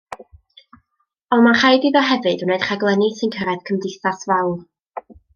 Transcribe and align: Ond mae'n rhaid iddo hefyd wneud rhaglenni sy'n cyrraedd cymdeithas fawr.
Ond 1.35 1.43
mae'n 1.47 1.57
rhaid 1.59 1.83
iddo 1.89 2.01
hefyd 2.11 2.43
wneud 2.47 2.65
rhaglenni 2.69 3.09
sy'n 3.19 3.33
cyrraedd 3.35 3.61
cymdeithas 3.69 4.25
fawr. 4.31 4.57